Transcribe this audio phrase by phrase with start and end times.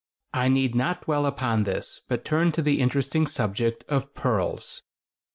[0.33, 4.81] I need not dwell upon this, but turn to the interesting subject of pearls.